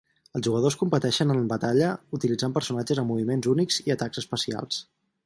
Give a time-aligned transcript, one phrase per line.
[0.37, 1.89] Els jugadors competeixen en batalla
[2.19, 4.81] utilitzant personatges amb moviments únics i atacs especials.